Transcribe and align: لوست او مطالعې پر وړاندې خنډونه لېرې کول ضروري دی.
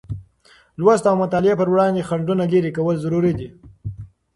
لوست 0.81 1.03
او 1.09 1.15
مطالعې 1.23 1.53
پر 1.59 1.67
وړاندې 1.73 2.07
خنډونه 2.09 2.43
لېرې 2.51 2.71
کول 2.77 2.95
ضروري 3.03 3.33
دی. 3.39 3.47